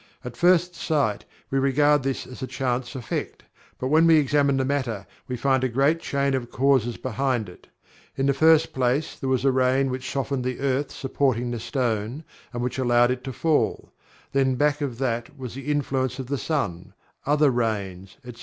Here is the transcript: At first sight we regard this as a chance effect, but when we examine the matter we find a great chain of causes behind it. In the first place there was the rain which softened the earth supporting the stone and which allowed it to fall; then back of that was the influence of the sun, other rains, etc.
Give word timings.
At 0.25 0.35
first 0.35 0.73
sight 0.73 1.25
we 1.51 1.59
regard 1.59 2.01
this 2.01 2.25
as 2.25 2.41
a 2.41 2.47
chance 2.47 2.95
effect, 2.95 3.43
but 3.77 3.89
when 3.89 4.07
we 4.07 4.15
examine 4.17 4.57
the 4.57 4.65
matter 4.65 5.05
we 5.27 5.37
find 5.37 5.63
a 5.63 5.69
great 5.69 5.99
chain 5.99 6.33
of 6.33 6.49
causes 6.49 6.97
behind 6.97 7.47
it. 7.47 7.67
In 8.17 8.25
the 8.25 8.33
first 8.33 8.73
place 8.73 9.13
there 9.15 9.29
was 9.29 9.43
the 9.43 9.51
rain 9.51 9.91
which 9.91 10.09
softened 10.11 10.43
the 10.43 10.59
earth 10.59 10.89
supporting 10.89 11.51
the 11.51 11.59
stone 11.59 12.23
and 12.51 12.63
which 12.63 12.79
allowed 12.79 13.11
it 13.11 13.23
to 13.25 13.31
fall; 13.31 13.91
then 14.31 14.55
back 14.55 14.81
of 14.81 14.97
that 14.97 15.37
was 15.37 15.53
the 15.53 15.69
influence 15.71 16.17
of 16.17 16.25
the 16.25 16.37
sun, 16.39 16.95
other 17.27 17.51
rains, 17.51 18.17
etc. 18.25 18.39